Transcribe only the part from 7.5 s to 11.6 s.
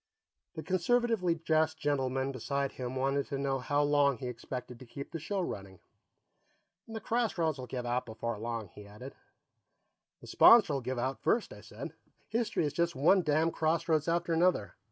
will give out before long," he added. "The sponsor'll give out first,"